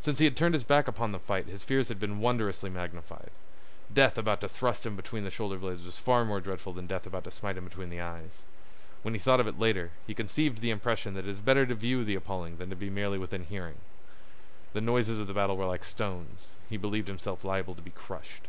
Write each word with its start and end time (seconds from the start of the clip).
Since 0.00 0.18
he 0.18 0.26
had 0.26 0.36
turned 0.36 0.52
his 0.52 0.64
back 0.64 0.86
upon 0.86 1.12
the 1.12 1.18
fight 1.18 1.46
his 1.46 1.64
fears 1.64 1.88
had 1.88 1.98
been 1.98 2.20
wondrously 2.20 2.68
magnified. 2.68 3.30
Death 3.90 4.18
about 4.18 4.42
to 4.42 4.50
thrust 4.50 4.84
him 4.84 4.96
between 4.96 5.24
the 5.24 5.30
shoulder 5.30 5.56
blades 5.56 5.86
was 5.86 5.98
far 5.98 6.26
more 6.26 6.42
dreadful 6.42 6.74
than 6.74 6.86
death 6.86 7.06
about 7.06 7.24
to 7.24 7.30
smite 7.30 7.56
him 7.56 7.64
between 7.64 7.88
the 7.88 7.98
eyes. 7.98 8.42
When 9.00 9.14
he 9.14 9.18
thought 9.18 9.40
of 9.40 9.46
it 9.46 9.58
later, 9.58 9.92
he 10.06 10.12
conceived 10.12 10.58
the 10.58 10.68
impression 10.68 11.14
that 11.14 11.20
it 11.26 11.30
is 11.30 11.40
better 11.40 11.64
to 11.64 11.74
view 11.74 12.04
the 12.04 12.16
appalling 12.16 12.58
than 12.58 12.68
to 12.68 12.76
be 12.76 12.90
merely 12.90 13.16
within 13.16 13.44
hearing. 13.44 13.78
The 14.74 14.82
noises 14.82 15.18
of 15.18 15.26
the 15.26 15.32
battle 15.32 15.56
were 15.56 15.64
like 15.64 15.84
stones; 15.84 16.56
he 16.68 16.76
believed 16.76 17.08
himself 17.08 17.42
liable 17.42 17.74
to 17.76 17.80
be 17.80 17.92
crushed. 17.92 18.48